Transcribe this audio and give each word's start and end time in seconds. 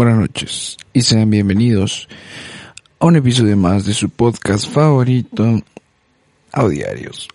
buenas 0.00 0.18
noches 0.18 0.78
y 0.94 1.02
sean 1.02 1.28
bienvenidos 1.28 2.08
a 3.00 3.04
un 3.04 3.16
episodio 3.16 3.54
más 3.54 3.84
de 3.84 3.92
su 3.92 4.08
podcast 4.08 4.66
favorito, 4.66 5.60
Audiarios. 6.52 7.28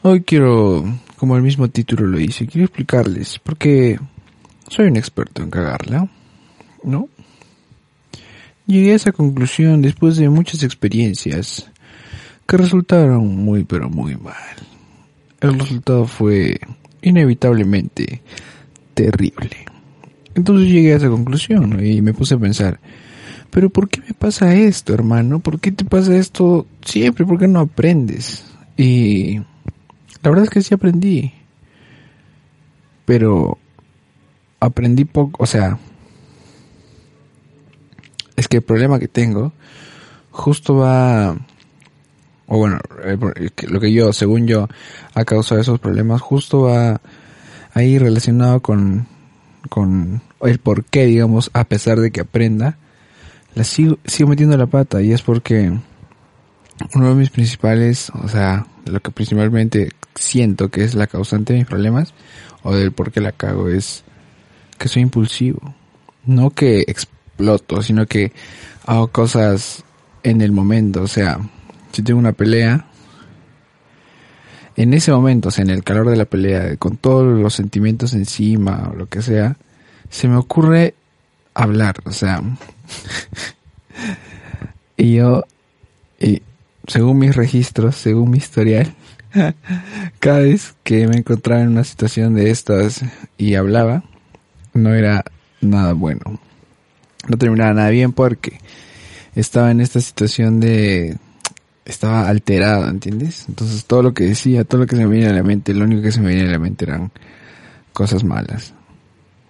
Hoy 0.00 0.22
quiero, 0.22 0.86
como 1.18 1.36
el 1.36 1.42
mismo 1.42 1.68
título 1.68 2.06
lo 2.06 2.16
dice, 2.16 2.46
quiero 2.46 2.64
explicarles 2.64 3.38
por 3.40 3.58
qué 3.58 4.00
soy 4.66 4.86
un 4.86 4.96
experto 4.96 5.42
en 5.42 5.50
cagarla, 5.50 6.08
¿no? 6.82 7.10
Llegué 8.64 8.92
a 8.92 8.96
esa 8.96 9.12
conclusión 9.12 9.82
después 9.82 10.16
de 10.16 10.30
muchas 10.30 10.62
experiencias 10.62 11.70
que 12.46 12.56
resultaron 12.56 13.26
muy 13.36 13.64
pero 13.64 13.90
muy 13.90 14.16
mal. 14.16 14.56
El 15.42 15.58
resultado 15.58 16.06
fue 16.06 16.58
inevitablemente 17.02 18.22
terrible. 18.94 19.66
Entonces 20.34 20.68
llegué 20.68 20.92
a 20.92 20.96
esa 20.96 21.08
conclusión 21.08 21.84
y 21.84 22.02
me 22.02 22.14
puse 22.14 22.34
a 22.34 22.38
pensar, 22.38 22.80
pero 23.50 23.68
¿por 23.70 23.88
qué 23.88 24.00
me 24.00 24.14
pasa 24.14 24.54
esto, 24.54 24.94
hermano? 24.94 25.40
¿Por 25.40 25.60
qué 25.60 25.72
te 25.72 25.84
pasa 25.84 26.16
esto 26.16 26.66
siempre? 26.84 27.26
¿Por 27.26 27.38
qué 27.38 27.48
no 27.48 27.60
aprendes? 27.60 28.44
Y 28.76 29.38
la 30.22 30.30
verdad 30.30 30.44
es 30.44 30.50
que 30.50 30.62
sí 30.62 30.74
aprendí. 30.74 31.32
Pero 33.04 33.58
aprendí 34.60 35.04
poco, 35.04 35.42
o 35.42 35.46
sea, 35.46 35.78
es 38.36 38.46
que 38.46 38.58
el 38.58 38.62
problema 38.62 38.98
que 38.98 39.08
tengo 39.08 39.52
justo 40.30 40.76
va 40.76 41.36
o 42.52 42.58
bueno, 42.58 42.80
eh, 43.04 43.16
lo 43.68 43.78
que 43.78 43.92
yo, 43.92 44.12
según 44.12 44.48
yo, 44.48 44.66
ha 45.14 45.24
causado 45.24 45.60
esos 45.60 45.78
problemas, 45.78 46.20
justo 46.20 46.62
va 46.62 47.00
ahí 47.72 47.96
relacionado 47.96 48.60
con, 48.60 49.06
con 49.68 50.20
el 50.42 50.58
por 50.58 50.84
qué, 50.84 51.06
digamos, 51.06 51.50
a 51.54 51.62
pesar 51.62 52.00
de 52.00 52.10
que 52.10 52.22
aprenda, 52.22 52.76
la 53.54 53.62
sigo, 53.62 53.98
sigo 54.04 54.30
metiendo 54.30 54.56
la 54.56 54.66
pata 54.66 55.00
y 55.00 55.12
es 55.12 55.22
porque 55.22 55.72
uno 56.92 57.08
de 57.08 57.14
mis 57.14 57.30
principales, 57.30 58.10
o 58.20 58.26
sea, 58.26 58.66
lo 58.84 58.98
que 58.98 59.12
principalmente 59.12 59.90
siento 60.16 60.70
que 60.70 60.82
es 60.82 60.96
la 60.96 61.06
causante 61.06 61.52
de 61.52 61.60
mis 61.60 61.68
problemas 61.68 62.14
o 62.64 62.74
del 62.74 62.90
por 62.90 63.12
qué 63.12 63.20
la 63.20 63.30
cago 63.30 63.68
es 63.68 64.02
que 64.76 64.88
soy 64.88 65.02
impulsivo. 65.02 65.72
No 66.26 66.50
que 66.50 66.80
exploto, 66.80 67.80
sino 67.80 68.06
que 68.06 68.32
hago 68.86 69.06
cosas 69.06 69.84
en 70.24 70.40
el 70.40 70.50
momento, 70.50 71.02
o 71.02 71.06
sea, 71.06 71.38
si 71.92 72.02
tengo 72.02 72.18
una 72.18 72.32
pelea, 72.32 72.86
en 74.76 74.94
ese 74.94 75.12
momento, 75.12 75.48
o 75.48 75.50
sea, 75.50 75.64
en 75.64 75.70
el 75.70 75.84
calor 75.84 76.08
de 76.08 76.16
la 76.16 76.24
pelea, 76.24 76.76
con 76.76 76.96
todos 76.96 77.26
los 77.26 77.54
sentimientos 77.54 78.14
encima 78.14 78.90
o 78.92 78.96
lo 78.96 79.08
que 79.08 79.22
sea, 79.22 79.56
se 80.08 80.28
me 80.28 80.36
ocurre 80.36 80.94
hablar, 81.54 81.96
o 82.04 82.12
sea, 82.12 82.42
y 84.96 85.16
yo, 85.16 85.44
y 86.18 86.42
según 86.86 87.18
mis 87.18 87.36
registros, 87.36 87.96
según 87.96 88.30
mi 88.30 88.38
historial, 88.38 88.94
cada 90.18 90.38
vez 90.38 90.74
que 90.82 91.06
me 91.06 91.16
encontraba 91.16 91.62
en 91.62 91.68
una 91.68 91.84
situación 91.84 92.34
de 92.34 92.50
estas 92.50 93.02
y 93.36 93.54
hablaba, 93.54 94.04
no 94.72 94.94
era 94.94 95.24
nada 95.60 95.92
bueno. 95.92 96.40
No 97.28 97.36
terminaba 97.36 97.74
nada 97.74 97.90
bien 97.90 98.12
porque 98.12 98.58
estaba 99.34 99.70
en 99.70 99.80
esta 99.80 100.00
situación 100.00 100.58
de 100.58 101.18
estaba 101.90 102.28
alterado, 102.28 102.88
¿entiendes? 102.88 103.44
Entonces 103.48 103.84
todo 103.84 104.02
lo 104.02 104.14
que 104.14 104.24
decía, 104.24 104.64
todo 104.64 104.82
lo 104.82 104.86
que 104.86 104.96
se 104.96 105.02
me 105.02 105.08
venía 105.08 105.30
a 105.30 105.34
la 105.34 105.42
mente, 105.42 105.74
lo 105.74 105.84
único 105.84 106.02
que 106.02 106.12
se 106.12 106.20
me 106.20 106.28
venía 106.28 106.44
a 106.44 106.52
la 106.52 106.58
mente 106.58 106.84
eran 106.84 107.10
cosas 107.92 108.24
malas. 108.24 108.72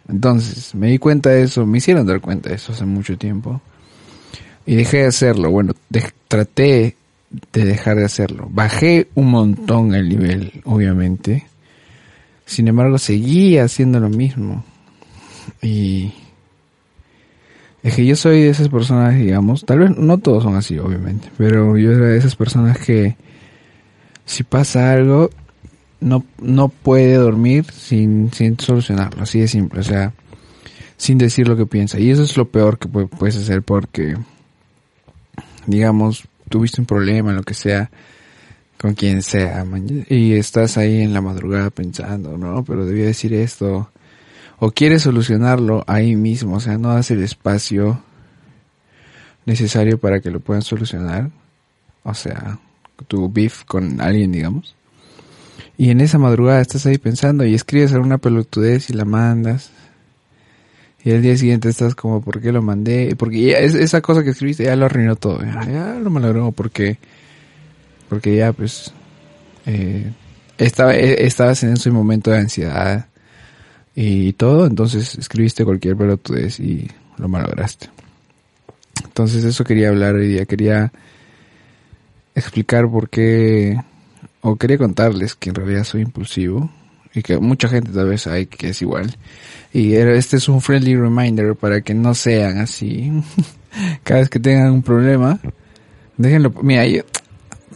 Entonces 0.08 0.74
me 0.74 0.88
di 0.88 0.98
cuenta 0.98 1.30
de 1.30 1.42
eso, 1.42 1.64
me 1.66 1.78
hicieron 1.78 2.06
dar 2.06 2.20
cuenta 2.20 2.48
de 2.50 2.56
eso 2.56 2.72
hace 2.72 2.84
mucho 2.84 3.16
tiempo. 3.16 3.60
Y 4.66 4.76
dejé 4.76 4.98
de 4.98 5.06
hacerlo. 5.06 5.50
Bueno, 5.50 5.72
traté 6.28 6.96
de 7.52 7.64
dejar 7.64 7.96
de 7.96 8.04
hacerlo. 8.04 8.48
Bajé 8.50 9.08
un 9.14 9.30
montón 9.30 9.94
el 9.94 10.08
nivel, 10.08 10.60
obviamente. 10.64 11.46
Sin 12.44 12.68
embargo, 12.68 12.98
seguía 12.98 13.64
haciendo 13.64 14.00
lo 14.00 14.08
mismo. 14.08 14.64
Y 15.62 16.12
es 17.82 17.94
que 17.94 18.04
yo 18.04 18.14
soy 18.16 18.42
de 18.42 18.50
esas 18.50 18.68
personas, 18.68 19.16
digamos, 19.16 19.64
tal 19.64 19.78
vez 19.78 19.96
no 19.96 20.18
todos 20.18 20.42
son 20.42 20.54
así, 20.54 20.78
obviamente, 20.78 21.28
pero 21.38 21.76
yo 21.78 21.92
era 21.92 22.06
de 22.06 22.18
esas 22.18 22.36
personas 22.36 22.78
que 22.78 23.16
si 24.26 24.42
pasa 24.42 24.92
algo, 24.92 25.30
no, 26.00 26.24
no 26.40 26.68
puede 26.68 27.14
dormir 27.14 27.64
sin, 27.72 28.32
sin 28.32 28.58
solucionarlo, 28.58 29.22
así 29.22 29.40
de 29.40 29.48
simple, 29.48 29.80
o 29.80 29.84
sea, 29.84 30.12
sin 30.96 31.16
decir 31.16 31.48
lo 31.48 31.56
que 31.56 31.66
piensa. 31.66 31.98
Y 31.98 32.10
eso 32.10 32.22
es 32.22 32.36
lo 32.36 32.48
peor 32.48 32.78
que 32.78 32.88
puedes 32.88 33.36
hacer 33.36 33.62
porque, 33.62 34.16
digamos, 35.66 36.24
tuviste 36.50 36.80
un 36.80 36.86
problema, 36.86 37.32
lo 37.32 37.42
que 37.42 37.54
sea, 37.54 37.90
con 38.78 38.94
quien 38.94 39.22
sea, 39.22 39.64
y 40.08 40.32
estás 40.34 40.76
ahí 40.76 41.00
en 41.00 41.14
la 41.14 41.20
madrugada 41.20 41.70
pensando, 41.70 42.36
no, 42.36 42.64
pero 42.64 42.84
debía 42.84 43.06
decir 43.06 43.32
esto, 43.34 43.90
o 44.60 44.70
quieres 44.70 45.02
solucionarlo 45.02 45.84
ahí 45.86 46.16
mismo, 46.16 46.56
o 46.56 46.60
sea, 46.60 46.76
no 46.76 46.94
das 46.94 47.10
el 47.10 47.22
espacio 47.22 48.02
necesario 49.46 49.98
para 49.98 50.20
que 50.20 50.30
lo 50.30 50.40
puedan 50.40 50.62
solucionar, 50.62 51.30
o 52.02 52.12
sea, 52.12 52.58
tu 53.08 53.32
beef 53.32 53.64
con 53.64 54.02
alguien, 54.02 54.32
digamos. 54.32 54.76
Y 55.78 55.88
en 55.88 56.02
esa 56.02 56.18
madrugada 56.18 56.60
estás 56.60 56.84
ahí 56.84 56.98
pensando 56.98 57.46
y 57.46 57.54
escribes 57.54 57.94
alguna 57.94 58.18
pelotudez 58.18 58.90
y 58.90 58.92
la 58.92 59.06
mandas. 59.06 59.70
Y 61.02 61.10
el 61.12 61.22
día 61.22 61.38
siguiente 61.38 61.70
estás 61.70 61.94
como, 61.94 62.20
¿por 62.20 62.42
qué 62.42 62.52
lo 62.52 62.60
mandé? 62.60 63.16
Porque 63.16 63.40
ya 63.40 63.58
esa 63.58 64.02
cosa 64.02 64.22
que 64.22 64.30
escribiste 64.30 64.64
ya 64.64 64.76
lo 64.76 64.84
arruinó 64.84 65.16
todo. 65.16 65.42
Ya, 65.42 65.94
lo 65.94 66.10
malogró 66.10 66.52
porque, 66.52 66.98
porque 68.10 68.36
ya 68.36 68.52
pues, 68.52 68.92
eh, 69.64 70.12
estaba, 70.58 70.94
eh, 70.94 71.24
estabas 71.24 71.62
en 71.62 71.72
ese 71.72 71.90
momento 71.90 72.30
de 72.30 72.40
ansiedad 72.40 73.09
y 73.94 74.32
todo, 74.34 74.66
entonces 74.66 75.16
escribiste 75.16 75.64
cualquier 75.64 75.96
pelotudez 75.96 76.60
y 76.60 76.88
lo 77.18 77.28
malograste. 77.28 77.88
Entonces 79.04 79.44
eso 79.44 79.64
quería 79.64 79.88
hablar 79.88 80.14
hoy 80.14 80.28
día, 80.28 80.46
quería 80.46 80.92
explicar 82.34 82.88
por 82.88 83.08
qué, 83.08 83.80
o 84.40 84.56
quería 84.56 84.78
contarles 84.78 85.34
que 85.34 85.50
en 85.50 85.56
realidad 85.56 85.84
soy 85.84 86.02
impulsivo 86.02 86.70
y 87.12 87.22
que 87.22 87.38
mucha 87.38 87.68
gente 87.68 87.90
tal 87.90 88.08
vez 88.08 88.26
hay 88.26 88.46
que 88.46 88.68
es 88.70 88.82
igual. 88.82 89.16
Y 89.72 89.94
este 89.94 90.36
es 90.36 90.48
un 90.48 90.60
friendly 90.60 90.96
reminder 90.96 91.56
para 91.56 91.80
que 91.80 91.94
no 91.94 92.14
sean 92.14 92.58
así. 92.58 93.12
Cada 94.04 94.20
vez 94.20 94.30
que 94.30 94.40
tengan 94.40 94.72
un 94.72 94.82
problema, 94.82 95.38
déjenlo. 96.16 96.52
Mira, 96.62 96.86
yo, 96.86 97.02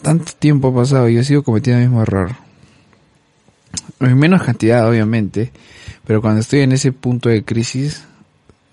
tanto 0.02 0.32
tiempo 0.38 0.69
ha 0.69 0.75
pasado 0.75 1.08
y 1.08 1.16
yo 1.16 1.25
sigo 1.25 1.42
cometiendo 1.42 1.82
el 1.82 1.88
mismo 1.88 2.02
error. 2.02 2.36
En 4.00 4.19
menos 4.19 4.42
cantidad, 4.42 4.88
obviamente 4.88 5.52
pero 6.06 6.20
cuando 6.20 6.41
estoy 6.41 6.60
en 6.60 6.72
ese 6.72 6.92
punto 6.92 7.28
de 7.28 7.44
crisis, 7.44 8.04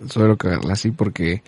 suelo 0.08 0.38
cagarla 0.38 0.74
así 0.74 0.92
porque 0.92 1.44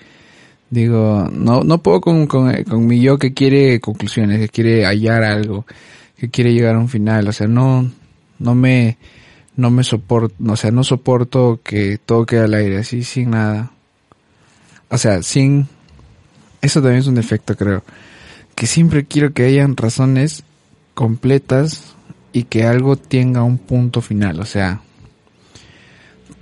digo, 0.69 1.29
no, 1.31 1.63
no 1.63 1.77
puedo 1.79 2.01
con, 2.01 2.27
con, 2.27 2.87
mi 2.87 2.99
yo 2.99 3.17
que 3.17 3.33
quiere 3.33 3.79
conclusiones, 3.79 4.39
que 4.39 4.49
quiere 4.49 4.85
hallar 4.85 5.23
algo, 5.23 5.65
que 6.17 6.29
quiere 6.29 6.53
llegar 6.53 6.75
a 6.75 6.79
un 6.79 6.89
final, 6.89 7.27
o 7.27 7.31
sea, 7.31 7.47
no, 7.47 7.89
no 8.39 8.55
me, 8.55 8.97
no 9.55 9.69
me 9.69 9.83
soporto, 9.83 10.35
o 10.45 10.55
sea, 10.55 10.71
no 10.71 10.83
soporto 10.83 11.59
que 11.63 11.99
todo 12.03 12.25
quede 12.25 12.41
al 12.41 12.53
aire, 12.55 12.77
así, 12.77 13.03
sin 13.03 13.31
nada. 13.31 13.71
O 14.89 14.97
sea, 14.97 15.21
sin, 15.21 15.67
eso 16.61 16.81
también 16.81 17.01
es 17.01 17.07
un 17.07 17.15
defecto, 17.15 17.55
creo, 17.55 17.83
que 18.55 18.67
siempre 18.67 19.05
quiero 19.05 19.33
que 19.33 19.45
hayan 19.45 19.77
razones 19.77 20.43
completas 20.93 21.95
y 22.31 22.43
que 22.43 22.63
algo 22.63 22.95
tenga 22.95 23.43
un 23.43 23.57
punto 23.59 24.01
final, 24.01 24.39
o 24.39 24.45
sea, 24.45 24.81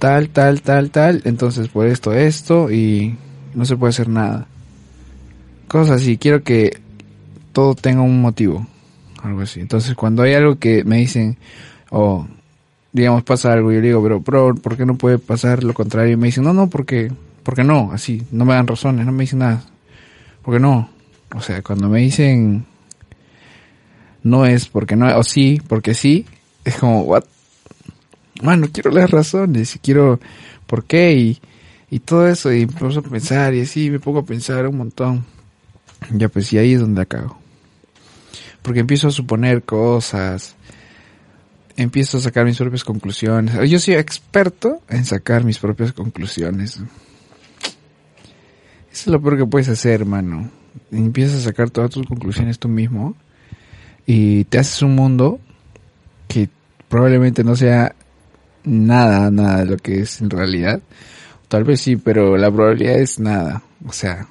tal, 0.01 0.29
tal, 0.29 0.63
tal, 0.63 0.89
tal, 0.89 1.21
entonces 1.25 1.67
por 1.67 1.85
esto, 1.85 2.11
esto 2.11 2.71
y 2.71 3.15
no 3.53 3.65
se 3.65 3.77
puede 3.77 3.91
hacer 3.91 4.09
nada. 4.09 4.47
Cosas 5.67 6.01
así, 6.01 6.17
quiero 6.17 6.41
que 6.41 6.79
todo 7.53 7.75
tenga 7.75 8.01
un 8.01 8.19
motivo, 8.19 8.65
algo 9.21 9.41
así. 9.41 9.59
Entonces 9.59 9.93
cuando 9.93 10.23
hay 10.23 10.33
algo 10.33 10.57
que 10.57 10.83
me 10.83 10.97
dicen, 10.97 11.37
o 11.91 12.25
digamos 12.91 13.21
pasa 13.21 13.53
algo, 13.53 13.71
yo 13.71 13.79
digo, 13.79 14.01
pero, 14.01 14.23
pero, 14.23 14.55
¿por 14.55 14.75
qué 14.75 14.87
no 14.87 14.95
puede 14.95 15.19
pasar 15.19 15.63
lo 15.63 15.75
contrario? 15.75 16.13
Y 16.13 16.17
me 16.17 16.25
dicen, 16.29 16.45
no, 16.45 16.53
no, 16.53 16.67
porque, 16.67 17.11
porque 17.43 17.63
no, 17.63 17.91
así, 17.93 18.23
no 18.31 18.43
me 18.43 18.55
dan 18.55 18.65
razones, 18.65 19.05
no 19.05 19.11
me 19.11 19.25
dicen 19.25 19.39
nada. 19.39 19.63
Porque 20.41 20.59
no. 20.59 20.89
O 21.35 21.41
sea, 21.41 21.61
cuando 21.61 21.89
me 21.89 21.99
dicen 21.99 22.65
no 24.23 24.47
es 24.47 24.67
porque 24.67 24.95
no, 24.95 25.15
o 25.15 25.23
sí, 25.23 25.61
porque 25.67 25.93
sí, 25.93 26.25
es 26.65 26.75
como, 26.77 27.01
what? 27.01 27.23
Bueno, 28.41 28.67
quiero 28.71 28.91
las 28.91 29.09
razones 29.09 29.75
y 29.75 29.79
quiero 29.79 30.19
por 30.67 30.85
qué 30.85 31.13
y, 31.13 31.39
y 31.89 31.99
todo 31.99 32.27
eso 32.27 32.51
y 32.51 32.63
empiezo 32.63 32.99
a 32.99 33.03
pensar 33.03 33.53
y 33.53 33.61
así 33.61 33.89
me 33.89 33.99
pongo 33.99 34.19
a 34.19 34.25
pensar 34.25 34.67
un 34.67 34.77
montón. 34.77 35.25
Ya 36.11 36.29
pues 36.29 36.51
y 36.53 36.57
ahí 36.57 36.73
es 36.73 36.81
donde 36.81 37.01
acabo. 37.01 37.37
Porque 38.61 38.79
empiezo 38.79 39.07
a 39.07 39.11
suponer 39.11 39.63
cosas 39.63 40.55
empiezo 41.77 42.17
a 42.17 42.21
sacar 42.21 42.45
mis 42.45 42.57
propias 42.57 42.83
conclusiones. 42.83 43.69
Yo 43.69 43.79
soy 43.79 43.95
experto 43.95 44.81
en 44.89 45.05
sacar 45.05 45.43
mis 45.43 45.59
propias 45.59 45.93
conclusiones. 45.93 46.77
Eso 48.91 49.03
es 49.05 49.07
lo 49.07 49.21
peor 49.21 49.37
que 49.37 49.45
puedes 49.45 49.69
hacer, 49.69 50.01
hermano. 50.01 50.49
Empiezas 50.91 51.37
a 51.37 51.41
sacar 51.41 51.69
todas 51.69 51.91
tus 51.91 52.05
conclusiones 52.07 52.59
tú 52.59 52.67
mismo 52.67 53.15
y 54.05 54.45
te 54.45 54.59
haces 54.59 54.81
un 54.81 54.95
mundo 54.95 55.39
que 56.27 56.49
probablemente 56.89 57.43
no 57.43 57.55
sea 57.55 57.95
nada, 58.63 59.31
nada 59.31 59.59
de 59.59 59.71
lo 59.71 59.77
que 59.77 60.01
es 60.01 60.21
en 60.21 60.29
realidad. 60.29 60.81
Tal 61.47 61.63
vez 61.63 61.81
sí, 61.81 61.95
pero 61.95 62.37
la 62.37 62.51
probabilidad 62.51 62.99
es 62.99 63.19
nada. 63.19 63.63
O 63.85 63.91
sea, 63.91 64.27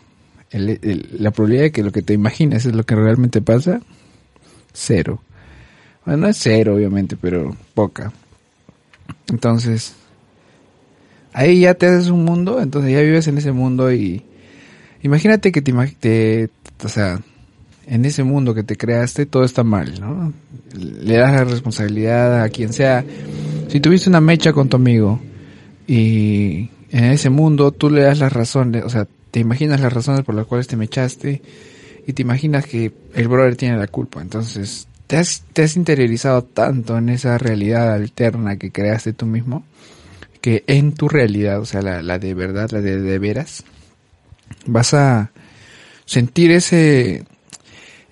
la 0.53 1.31
probabilidad 1.31 1.65
de 1.65 1.73
que 1.73 1.83
lo 1.83 1.93
que 1.93 2.03
te 2.03 2.15
imaginas 2.15 2.65
es 2.67 2.75
lo 2.75 2.85
que 2.85 2.95
realmente 2.95 3.41
pasa, 3.41 3.81
cero. 4.73 5.23
Bueno, 6.05 6.23
no 6.23 6.29
es 6.29 6.39
cero, 6.39 6.75
obviamente, 6.75 7.17
pero 7.17 7.55
poca. 7.75 8.13
Entonces, 9.29 9.95
ahí 11.33 11.61
ya 11.61 11.75
te 11.75 11.87
haces 11.87 12.09
un 12.09 12.25
mundo, 12.25 12.61
entonces 12.61 12.93
ya 12.93 13.01
vives 13.01 13.29
en 13.29 13.39
ese 13.39 13.53
mundo 13.53 13.93
y 13.93 14.25
imagínate 15.03 15.53
que 15.53 15.63
te, 15.63 15.73
te 16.01 16.51
o 16.83 16.89
sea, 16.89 17.21
en 17.87 18.05
ese 18.05 18.23
mundo 18.23 18.55
que 18.55 18.63
te 18.63 18.77
creaste 18.77 19.27
todo 19.27 19.45
está 19.45 19.65
mal, 19.65 20.01
¿no? 20.01 20.33
Le 20.75 21.17
das 21.17 21.33
la 21.33 21.45
responsabilidad 21.45 22.43
a 22.43 22.49
quien 22.49 22.73
sea. 22.73 23.05
Si 23.71 23.81
tuviste 23.81 24.09
una 24.09 24.21
mecha 24.21 24.53
con 24.53 24.69
tu 24.69 24.77
amigo 24.77 25.21
y 25.87 26.71
en 26.91 27.05
ese 27.05 27.31
mundo 27.31 27.71
tú 27.71 27.89
le 27.89 28.03
das 28.03 28.19
las 28.19 28.33
razones, 28.33 28.85
o 28.85 28.91
sea, 28.91 29.07
te 29.31 29.39
imaginas 29.39 29.81
las 29.81 29.93
razones 29.93 30.23
por 30.25 30.35
las 30.35 30.47
cuales 30.47 30.67
te 30.67 30.77
mechaste 30.77 31.41
y 32.07 32.13
te 32.13 32.23
imaginas 32.23 32.67
que 32.67 32.93
el 33.15 33.29
brother 33.29 33.55
tiene 33.55 33.77
la 33.77 33.87
culpa. 33.87 34.23
Entonces, 34.23 34.89
te 35.07 35.17
has, 35.17 35.45
te 35.53 35.63
has 35.63 35.77
interiorizado 35.77 36.43
tanto 36.43 36.99
en 36.99 37.11
esa 37.11 37.39
realidad 37.39 37.93
alterna 37.93 38.57
que 38.57 38.73
creaste 38.73 39.13
tú 39.13 39.27
mismo 39.27 39.65
que 40.41 40.65
en 40.67 40.93
tu 40.95 41.09
realidad, 41.09 41.61
o 41.61 41.67
sea, 41.67 41.83
la, 41.83 42.03
la 42.03 42.19
de 42.19 42.35
verdad, 42.35 42.71
la 42.71 42.81
de 42.81 43.01
de 43.01 43.19
veras, 43.19 43.63
vas 44.67 44.95
a 44.95 45.31
sentir 46.07 46.51
ese 46.51 47.25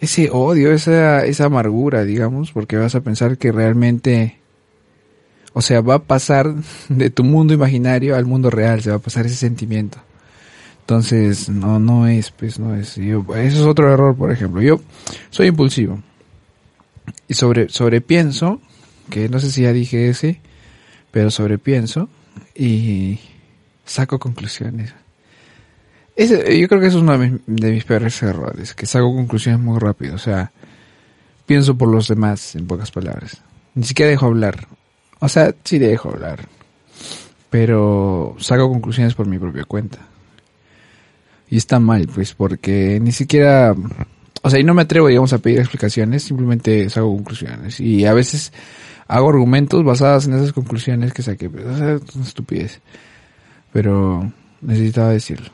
ese 0.00 0.30
odio, 0.30 0.72
esa, 0.72 1.24
esa 1.24 1.46
amargura, 1.46 2.04
digamos, 2.04 2.52
porque 2.52 2.76
vas 2.76 2.94
a 2.94 3.00
pensar 3.00 3.38
que 3.38 3.50
realmente, 3.50 4.37
o 5.58 5.62
sea, 5.62 5.80
va 5.80 5.94
a 5.94 6.02
pasar 6.02 6.54
de 6.88 7.10
tu 7.10 7.24
mundo 7.24 7.54
imaginario 7.54 8.16
al 8.16 8.26
mundo 8.26 8.50
real, 8.50 8.80
se 8.82 8.90
va 8.90 8.96
a 8.96 9.00
pasar 9.00 9.26
ese 9.26 9.36
sentimiento. 9.36 9.98
Entonces, 10.80 11.48
no, 11.48 11.78
no 11.78 12.06
es, 12.06 12.30
pues, 12.30 12.58
no 12.58 12.74
es. 12.74 12.96
Yo, 12.96 13.24
eso 13.34 13.56
es 13.60 13.66
otro 13.66 13.92
error, 13.92 14.16
por 14.16 14.30
ejemplo. 14.30 14.62
Yo 14.62 14.80
soy 15.30 15.48
impulsivo. 15.48 16.02
Y 17.26 17.34
sobre, 17.34 17.68
sobrepienso, 17.68 18.60
que 19.10 19.28
no 19.28 19.38
sé 19.40 19.50
si 19.50 19.62
ya 19.62 19.72
dije 19.72 20.08
ese, 20.08 20.40
pero 21.10 21.30
sobrepienso 21.30 22.08
y 22.54 23.18
saco 23.84 24.18
conclusiones 24.18 24.94
yo 26.18 26.68
creo 26.68 26.80
que 26.80 26.86
eso 26.86 26.98
es 26.98 27.02
uno 27.02 27.16
de 27.16 27.38
mis, 27.70 27.84
peores 27.84 28.20
errores, 28.22 28.74
que 28.74 28.86
saco 28.86 29.14
conclusiones 29.14 29.60
muy 29.60 29.78
rápido, 29.78 30.16
o 30.16 30.18
sea, 30.18 30.50
pienso 31.46 31.76
por 31.76 31.88
los 31.88 32.08
demás, 32.08 32.56
en 32.56 32.66
pocas 32.66 32.90
palabras. 32.90 33.40
Ni 33.74 33.84
siquiera 33.84 34.10
dejo 34.10 34.26
hablar. 34.26 34.66
O 35.20 35.28
sea, 35.28 35.54
sí 35.64 35.78
dejo 35.78 36.10
hablar, 36.10 36.48
pero 37.50 38.36
saco 38.38 38.68
conclusiones 38.68 39.14
por 39.14 39.26
mi 39.26 39.38
propia 39.38 39.64
cuenta. 39.64 39.98
Y 41.50 41.56
está 41.56 41.80
mal, 41.80 42.08
pues, 42.14 42.34
porque 42.34 43.00
ni 43.00 43.10
siquiera, 43.10 43.74
o 44.42 44.50
sea, 44.50 44.60
y 44.60 44.64
no 44.64 44.74
me 44.74 44.82
atrevo, 44.82 45.08
digamos, 45.08 45.32
a 45.32 45.38
pedir 45.38 45.58
explicaciones, 45.58 46.22
simplemente 46.22 46.88
saco 46.90 47.08
conclusiones. 47.08 47.80
Y 47.80 48.04
a 48.04 48.12
veces 48.12 48.52
hago 49.08 49.30
argumentos 49.30 49.82
basados 49.82 50.26
en 50.26 50.34
esas 50.34 50.52
conclusiones 50.52 51.12
que 51.12 51.22
saqué, 51.22 51.48
pues, 51.48 51.64
o 51.64 51.76
sea, 51.76 51.94
es 51.94 52.14
una 52.14 52.24
estupidez. 52.24 52.80
Pero 53.72 54.30
necesitaba 54.60 55.10
decirlo. 55.10 55.50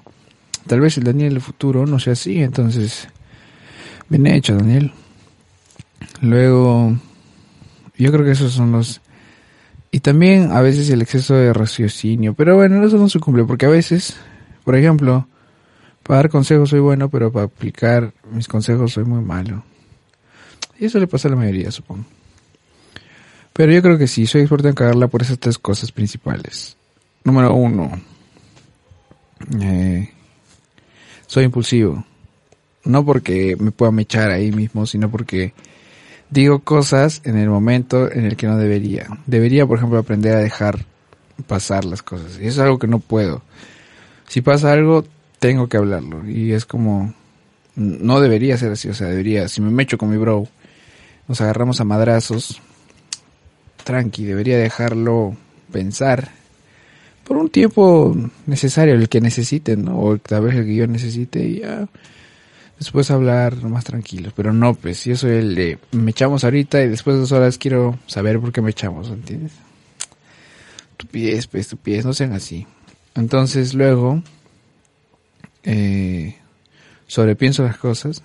Tal 0.66 0.80
vez 0.80 0.96
el 0.98 1.04
Daniel 1.04 1.34
del 1.34 1.42
futuro 1.42 1.86
no 1.86 1.98
sea 1.98 2.14
así, 2.14 2.42
entonces, 2.42 3.08
bien 4.08 4.26
hecho, 4.26 4.56
Daniel. 4.56 4.92
Luego, 6.20 6.96
yo 7.96 8.12
creo 8.12 8.24
que 8.24 8.32
esos 8.32 8.52
son 8.52 8.72
los... 8.72 9.00
Y 9.94 10.00
también 10.00 10.50
a 10.50 10.60
veces 10.60 10.90
el 10.90 11.02
exceso 11.02 11.34
de 11.34 11.52
raciocinio, 11.52 12.34
pero 12.34 12.56
bueno, 12.56 12.84
eso 12.84 12.98
no 12.98 13.08
se 13.08 13.20
cumple, 13.20 13.44
porque 13.44 13.66
a 13.66 13.68
veces, 13.68 14.16
por 14.64 14.74
ejemplo, 14.74 15.28
para 16.02 16.16
dar 16.16 16.30
consejos 16.30 16.70
soy 16.70 16.80
bueno, 16.80 17.08
pero 17.08 17.30
para 17.30 17.44
aplicar 17.44 18.12
mis 18.28 18.48
consejos 18.48 18.92
soy 18.92 19.04
muy 19.04 19.22
malo. 19.22 19.62
Y 20.80 20.86
eso 20.86 20.98
le 20.98 21.06
pasa 21.06 21.28
a 21.28 21.30
la 21.30 21.36
mayoría, 21.36 21.70
supongo. 21.70 22.04
Pero 23.52 23.70
yo 23.70 23.82
creo 23.82 23.96
que 23.96 24.08
sí, 24.08 24.26
soy 24.26 24.40
experto 24.40 24.66
en 24.66 24.74
cagarla 24.74 25.06
por 25.06 25.22
esas 25.22 25.38
tres 25.38 25.58
cosas 25.58 25.92
principales. 25.92 26.76
Número 27.22 27.54
uno, 27.54 27.92
eh, 29.62 30.10
soy 31.28 31.44
impulsivo. 31.44 32.04
No 32.82 33.04
porque 33.04 33.54
me 33.60 33.70
pueda 33.70 33.92
mechar 33.92 34.32
ahí 34.32 34.50
mismo, 34.50 34.86
sino 34.86 35.08
porque 35.08 35.54
digo 36.30 36.60
cosas 36.60 37.20
en 37.24 37.38
el 37.38 37.48
momento 37.48 38.10
en 38.10 38.24
el 38.24 38.36
que 38.36 38.46
no 38.46 38.56
debería. 38.56 39.06
Debería, 39.26 39.66
por 39.66 39.78
ejemplo, 39.78 39.98
aprender 39.98 40.34
a 40.34 40.40
dejar 40.40 40.84
pasar 41.46 41.84
las 41.84 42.02
cosas. 42.02 42.38
Y 42.40 42.46
eso 42.46 42.60
es 42.60 42.66
algo 42.66 42.78
que 42.78 42.86
no 42.86 42.98
puedo. 42.98 43.42
Si 44.28 44.40
pasa 44.40 44.72
algo, 44.72 45.04
tengo 45.38 45.68
que 45.68 45.76
hablarlo. 45.76 46.28
Y 46.28 46.52
es 46.52 46.64
como, 46.64 47.14
no 47.76 48.20
debería 48.20 48.56
ser 48.56 48.72
así. 48.72 48.88
O 48.88 48.94
sea, 48.94 49.08
debería, 49.08 49.48
si 49.48 49.60
me 49.60 49.70
mecho 49.70 49.98
con 49.98 50.10
mi 50.10 50.16
bro, 50.16 50.46
nos 51.28 51.40
agarramos 51.40 51.80
a 51.80 51.84
madrazos, 51.84 52.60
tranqui, 53.84 54.24
debería 54.24 54.58
dejarlo 54.58 55.36
pensar 55.72 56.30
por 57.24 57.38
un 57.38 57.48
tiempo 57.48 58.14
necesario, 58.46 58.94
el 58.94 59.08
que 59.08 59.20
necesiten, 59.20 59.84
¿no? 59.84 59.98
O 59.98 60.18
tal 60.18 60.44
vez 60.44 60.54
el 60.54 60.66
que 60.66 60.74
yo 60.74 60.86
necesite 60.86 61.44
y 61.44 61.60
ya 61.60 61.88
después 62.78 63.10
hablar 63.10 63.62
más 63.64 63.84
tranquilos. 63.84 64.32
Pero 64.36 64.52
no, 64.52 64.74
pues 64.74 65.04
yo 65.04 65.16
soy 65.16 65.32
el 65.32 65.54
de 65.54 65.78
me 65.92 66.10
echamos 66.10 66.44
ahorita 66.44 66.82
y 66.82 66.88
después 66.88 67.14
de 67.14 67.20
dos 67.20 67.32
horas 67.32 67.58
quiero 67.58 67.98
saber 68.06 68.40
por 68.40 68.52
qué 68.52 68.60
me 68.60 68.70
echamos, 68.70 69.08
¿entiendes? 69.08 69.52
pies, 71.10 71.46
pues 71.46 71.74
pies, 71.82 72.04
no 72.04 72.12
sean 72.12 72.32
así. 72.32 72.66
Entonces 73.14 73.74
luego 73.74 74.22
eh, 75.62 76.36
sobrepienso 77.06 77.62
las 77.62 77.76
cosas 77.76 78.22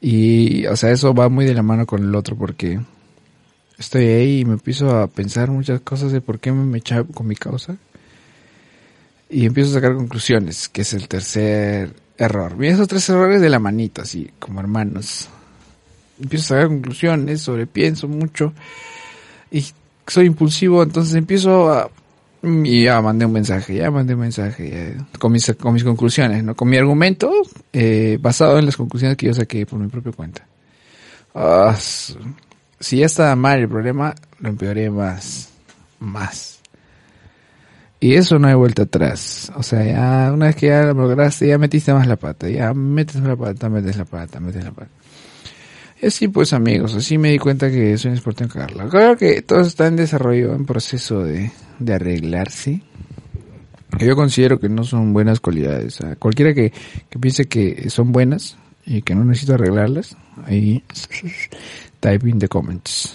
y, 0.00 0.66
o 0.66 0.76
sea, 0.76 0.90
eso 0.90 1.14
va 1.14 1.28
muy 1.28 1.44
de 1.44 1.54
la 1.54 1.62
mano 1.62 1.86
con 1.86 2.02
el 2.02 2.14
otro 2.14 2.36
porque 2.36 2.80
estoy 3.78 4.04
ahí 4.06 4.40
y 4.40 4.44
me 4.44 4.54
empiezo 4.54 4.90
a 4.96 5.06
pensar 5.06 5.50
muchas 5.50 5.80
cosas 5.80 6.10
de 6.10 6.20
por 6.20 6.40
qué 6.40 6.50
me 6.50 6.78
eché 6.78 7.04
con 7.04 7.26
mi 7.28 7.36
causa. 7.36 7.76
Y 9.30 9.46
empiezo 9.46 9.70
a 9.70 9.74
sacar 9.74 9.94
conclusiones, 9.94 10.68
que 10.68 10.82
es 10.82 10.92
el 10.92 11.08
tercer 11.08 11.94
error. 12.16 12.56
Mira 12.56 12.74
esos 12.74 12.88
tres 12.88 13.08
errores 13.08 13.40
de 13.40 13.50
la 13.50 13.58
manita, 13.58 14.02
así 14.02 14.30
como 14.38 14.60
hermanos. 14.60 15.28
Empiezo 16.20 16.44
a 16.44 16.48
sacar 16.48 16.68
conclusiones, 16.68 17.40
sobrepienso 17.40 18.08
mucho 18.08 18.52
y 19.50 19.64
soy 20.06 20.26
impulsivo, 20.26 20.82
entonces 20.82 21.14
empiezo 21.14 21.72
a... 21.72 21.90
Y 22.42 22.84
ya 22.84 23.00
mandé 23.00 23.24
un 23.24 23.32
mensaje, 23.32 23.76
ya 23.76 23.90
mandé 23.90 24.14
un 24.14 24.20
mensaje 24.20 24.96
con, 25.20 25.30
mis, 25.30 25.54
con 25.60 25.74
mis 25.74 25.84
conclusiones, 25.84 26.42
¿no? 26.42 26.56
Con 26.56 26.68
mi 26.68 26.76
argumento 26.76 27.30
eh, 27.72 28.18
basado 28.20 28.58
en 28.58 28.66
las 28.66 28.76
conclusiones 28.76 29.16
que 29.16 29.26
yo 29.26 29.34
saqué 29.34 29.64
por 29.64 29.78
mi 29.78 29.86
propia 29.86 30.10
cuenta. 30.10 30.44
Ah, 31.36 31.76
si 31.78 32.96
ya 32.96 33.06
estaba 33.06 33.36
mal 33.36 33.60
el 33.60 33.68
problema, 33.68 34.12
lo 34.40 34.48
empeoré 34.48 34.90
más, 34.90 35.50
más. 36.00 36.61
Y 38.02 38.16
eso 38.16 38.40
no 38.40 38.48
hay 38.48 38.54
vuelta 38.54 38.82
atrás. 38.82 39.52
O 39.54 39.62
sea, 39.62 39.84
ya 39.84 40.32
una 40.32 40.46
vez 40.46 40.56
que 40.56 40.66
ya 40.66 40.86
lo 40.86 40.94
lograste, 40.94 41.46
ya 41.46 41.56
metiste 41.56 41.94
más 41.94 42.08
la 42.08 42.16
pata. 42.16 42.48
Ya 42.48 42.74
metes 42.74 43.22
la 43.22 43.36
pata, 43.36 43.68
metes 43.68 43.96
la 43.96 44.04
pata, 44.04 44.40
metes 44.40 44.64
la 44.64 44.72
pata. 44.72 44.90
Y 46.02 46.06
así 46.06 46.26
pues 46.26 46.52
amigos, 46.52 46.96
así 46.96 47.16
me 47.16 47.30
di 47.30 47.38
cuenta 47.38 47.70
que 47.70 47.96
soy 47.96 48.10
un 48.10 48.16
experto 48.16 48.42
en 48.42 48.50
cagarla. 48.50 48.88
Claro 48.88 49.16
que 49.16 49.42
todo 49.42 49.60
está 49.60 49.86
en 49.86 49.94
desarrollo, 49.94 50.52
en 50.52 50.66
proceso 50.66 51.22
de, 51.22 51.52
de 51.78 51.94
arreglarse. 51.94 52.82
Yo 54.00 54.16
considero 54.16 54.58
que 54.58 54.68
no 54.68 54.82
son 54.82 55.12
buenas 55.12 55.38
cualidades. 55.38 56.00
cualquiera 56.18 56.54
que, 56.54 56.72
que 57.08 57.18
piense 57.20 57.46
que 57.46 57.88
son 57.88 58.10
buenas 58.10 58.58
y 58.84 59.02
que 59.02 59.14
no 59.14 59.24
necesito 59.24 59.54
arreglarlas, 59.54 60.16
ahí 60.44 60.82
type 62.00 62.28
in 62.28 62.40
the 62.40 62.48
comments. 62.48 63.14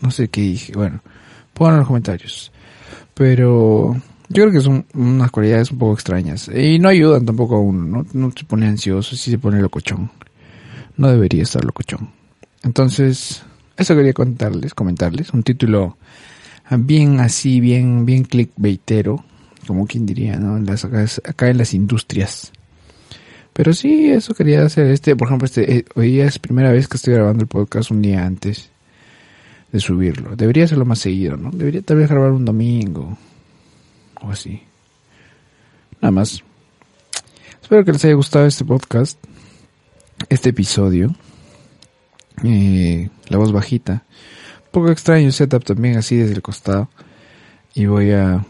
No 0.00 0.12
sé 0.12 0.28
qué 0.28 0.42
dije. 0.42 0.74
Bueno, 0.76 1.02
pongan 1.54 1.74
en 1.74 1.78
los 1.80 1.88
comentarios. 1.88 2.52
Pero 3.14 3.96
yo 4.32 4.44
creo 4.44 4.52
que 4.52 4.60
son 4.60 4.86
unas 4.94 5.30
cualidades 5.30 5.70
un 5.70 5.78
poco 5.78 5.94
extrañas. 5.94 6.48
Y 6.48 6.78
no 6.78 6.88
ayudan 6.88 7.26
tampoco 7.26 7.56
a 7.56 7.60
uno. 7.60 8.06
No, 8.12 8.32
se 8.34 8.44
pone 8.44 8.66
ansioso, 8.66 9.14
si 9.14 9.30
se 9.30 9.38
pone 9.38 9.60
locochón. 9.60 10.10
No 10.96 11.08
debería 11.08 11.42
estar 11.42 11.64
locochón. 11.64 12.10
Entonces, 12.62 13.42
eso 13.76 13.94
quería 13.94 14.12
contarles, 14.12 14.74
comentarles. 14.74 15.30
Un 15.30 15.42
título 15.42 15.98
bien 16.70 17.20
así, 17.20 17.60
bien, 17.60 18.06
bien 18.06 18.24
clickbaitero. 18.24 19.22
Como 19.66 19.86
quien 19.86 20.06
diría, 20.06 20.36
¿no? 20.36 20.58
Las, 20.58 20.84
acá 20.84 21.48
en 21.48 21.58
las 21.58 21.74
industrias. 21.74 22.52
Pero 23.52 23.74
sí, 23.74 24.10
eso 24.10 24.34
quería 24.34 24.64
hacer. 24.64 24.86
Este, 24.86 25.14
por 25.14 25.28
ejemplo, 25.28 25.46
este, 25.46 25.76
eh, 25.76 25.84
hoy 25.94 26.20
es 26.20 26.38
primera 26.38 26.72
vez 26.72 26.88
que 26.88 26.96
estoy 26.96 27.14
grabando 27.14 27.42
el 27.42 27.48
podcast 27.48 27.90
un 27.90 28.00
día 28.00 28.24
antes 28.24 28.70
de 29.70 29.78
subirlo. 29.78 30.36
Debería 30.36 30.64
hacerlo 30.64 30.86
más 30.86 31.00
seguido, 31.00 31.36
¿no? 31.36 31.50
Debería 31.50 31.82
tal 31.82 31.98
vez 31.98 32.08
grabar 32.08 32.32
un 32.32 32.44
domingo 32.44 33.18
o 34.22 34.30
así. 34.30 34.62
Nada 36.00 36.12
más. 36.12 36.42
Espero 37.60 37.84
que 37.84 37.92
les 37.92 38.04
haya 38.04 38.14
gustado 38.14 38.46
este 38.46 38.64
podcast, 38.64 39.18
este 40.28 40.50
episodio. 40.50 41.14
Eh, 42.42 43.08
la 43.28 43.38
voz 43.38 43.52
bajita. 43.52 44.04
Un 44.64 44.70
poco 44.72 44.90
extraño 44.90 45.30
setup 45.32 45.64
también 45.64 45.96
así 45.96 46.16
desde 46.16 46.34
el 46.34 46.42
costado. 46.42 46.88
Y 47.74 47.86
voy 47.86 48.12
a... 48.12 48.44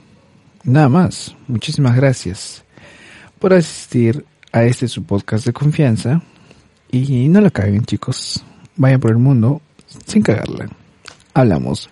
Nada 0.65 0.89
más. 0.89 1.35
Muchísimas 1.49 1.97
gracias 1.97 2.65
por 3.39 3.53
asistir 3.53 4.25
a 4.53 4.65
este 4.65 4.87
su 4.89 5.05
podcast 5.05 5.45
de 5.45 5.53
confianza. 5.53 6.23
Y 6.91 7.29
no 7.29 7.41
la 7.41 7.51
caguen 7.51 7.85
chicos. 7.85 8.45
Vayan 8.77 9.01
por 9.01 9.11
el 9.11 9.19
mundo 9.19 9.61
sin 10.07 10.23
cagarla. 10.23 10.69
Hablamos. 11.35 11.91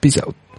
Peace 0.00 0.20
out. 0.20 0.49